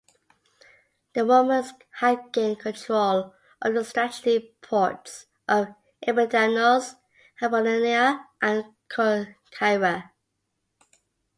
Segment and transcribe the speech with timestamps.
[1.13, 6.95] The Romans had gained control of the strategic ports of Epidamnos,
[7.39, 10.09] Apollonia and Corcyra.